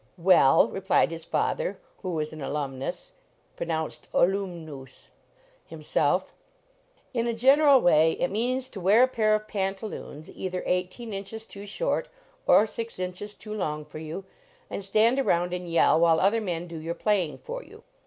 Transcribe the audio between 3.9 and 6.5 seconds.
ahloomnoose) himself,"